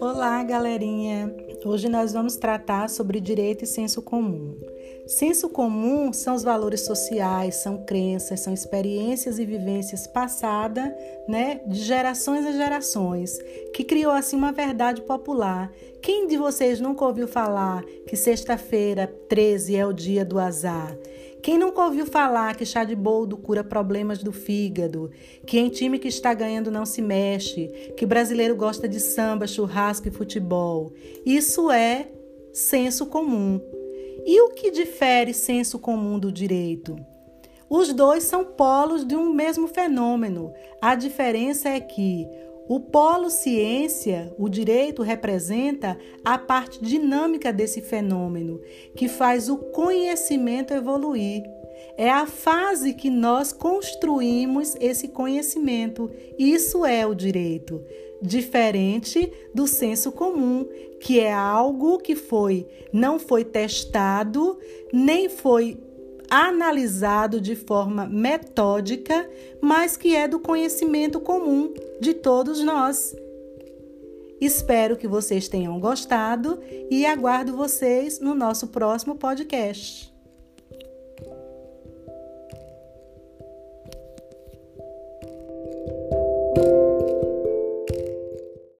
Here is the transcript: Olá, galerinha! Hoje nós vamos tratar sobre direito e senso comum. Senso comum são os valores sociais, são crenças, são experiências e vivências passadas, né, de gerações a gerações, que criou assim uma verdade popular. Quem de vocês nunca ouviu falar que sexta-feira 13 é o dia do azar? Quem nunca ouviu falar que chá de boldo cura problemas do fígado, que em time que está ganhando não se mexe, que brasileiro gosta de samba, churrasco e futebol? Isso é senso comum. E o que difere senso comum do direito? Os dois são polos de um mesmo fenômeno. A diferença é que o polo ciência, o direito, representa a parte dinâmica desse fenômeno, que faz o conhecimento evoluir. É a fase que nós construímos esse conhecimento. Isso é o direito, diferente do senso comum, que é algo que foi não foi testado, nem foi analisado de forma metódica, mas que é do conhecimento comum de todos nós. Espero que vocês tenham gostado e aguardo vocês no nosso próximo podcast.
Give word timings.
Olá, 0.00 0.42
galerinha! 0.44 1.34
Hoje 1.64 1.88
nós 1.88 2.12
vamos 2.12 2.36
tratar 2.36 2.88
sobre 2.88 3.20
direito 3.20 3.64
e 3.64 3.66
senso 3.66 4.00
comum. 4.02 4.56
Senso 5.06 5.48
comum 5.48 6.12
são 6.12 6.34
os 6.34 6.44
valores 6.44 6.82
sociais, 6.82 7.56
são 7.56 7.84
crenças, 7.84 8.40
são 8.40 8.54
experiências 8.54 9.38
e 9.38 9.44
vivências 9.44 10.06
passadas, 10.06 10.92
né, 11.26 11.60
de 11.66 11.80
gerações 11.80 12.46
a 12.46 12.52
gerações, 12.52 13.38
que 13.74 13.82
criou 13.82 14.12
assim 14.12 14.36
uma 14.36 14.52
verdade 14.52 15.02
popular. 15.02 15.72
Quem 16.00 16.28
de 16.28 16.36
vocês 16.36 16.80
nunca 16.80 17.04
ouviu 17.04 17.26
falar 17.26 17.84
que 18.06 18.16
sexta-feira 18.16 19.12
13 19.28 19.76
é 19.76 19.86
o 19.86 19.92
dia 19.92 20.24
do 20.24 20.38
azar? 20.38 20.96
Quem 21.42 21.58
nunca 21.58 21.84
ouviu 21.84 22.06
falar 22.06 22.54
que 22.54 22.64
chá 22.64 22.84
de 22.84 22.94
boldo 22.94 23.36
cura 23.36 23.64
problemas 23.64 24.22
do 24.22 24.32
fígado, 24.32 25.10
que 25.44 25.58
em 25.58 25.68
time 25.68 25.98
que 25.98 26.06
está 26.06 26.32
ganhando 26.32 26.70
não 26.70 26.86
se 26.86 27.02
mexe, 27.02 27.66
que 27.96 28.06
brasileiro 28.06 28.54
gosta 28.54 28.88
de 28.88 29.00
samba, 29.00 29.48
churrasco 29.48 30.06
e 30.06 30.12
futebol? 30.12 30.92
Isso 31.26 31.68
é 31.68 32.08
senso 32.52 33.06
comum. 33.06 33.60
E 34.24 34.40
o 34.40 34.50
que 34.50 34.70
difere 34.70 35.34
senso 35.34 35.80
comum 35.80 36.16
do 36.16 36.30
direito? 36.30 36.94
Os 37.68 37.92
dois 37.92 38.22
são 38.22 38.44
polos 38.44 39.04
de 39.04 39.16
um 39.16 39.32
mesmo 39.32 39.66
fenômeno. 39.66 40.52
A 40.80 40.94
diferença 40.94 41.70
é 41.70 41.80
que 41.80 42.28
o 42.68 42.80
polo 42.80 43.28
ciência, 43.28 44.32
o 44.38 44.48
direito, 44.48 45.02
representa 45.02 45.98
a 46.24 46.38
parte 46.38 46.82
dinâmica 46.82 47.52
desse 47.52 47.80
fenômeno, 47.80 48.60
que 48.94 49.08
faz 49.08 49.48
o 49.48 49.56
conhecimento 49.56 50.72
evoluir. 50.72 51.42
É 51.96 52.10
a 52.10 52.26
fase 52.26 52.94
que 52.94 53.10
nós 53.10 53.52
construímos 53.52 54.74
esse 54.80 55.08
conhecimento. 55.08 56.10
Isso 56.38 56.86
é 56.86 57.06
o 57.06 57.14
direito, 57.14 57.84
diferente 58.22 59.30
do 59.54 59.66
senso 59.66 60.12
comum, 60.12 60.66
que 61.00 61.18
é 61.20 61.32
algo 61.32 61.98
que 61.98 62.14
foi 62.14 62.66
não 62.92 63.18
foi 63.18 63.44
testado, 63.44 64.58
nem 64.92 65.28
foi 65.28 65.78
analisado 66.30 67.40
de 67.40 67.54
forma 67.54 68.06
metódica, 68.06 69.28
mas 69.60 69.96
que 69.96 70.14
é 70.14 70.28
do 70.28 70.38
conhecimento 70.38 71.20
comum 71.20 71.74
de 72.02 72.12
todos 72.12 72.60
nós. 72.60 73.14
Espero 74.40 74.96
que 74.96 75.06
vocês 75.06 75.46
tenham 75.46 75.78
gostado 75.78 76.60
e 76.90 77.06
aguardo 77.06 77.56
vocês 77.56 78.18
no 78.18 78.34
nosso 78.34 78.66
próximo 78.68 79.14
podcast. 79.14 80.11